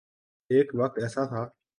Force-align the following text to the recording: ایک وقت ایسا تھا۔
ایک 0.49 0.71
وقت 0.73 0.97
ایسا 0.99 1.25
تھا۔ 1.25 1.43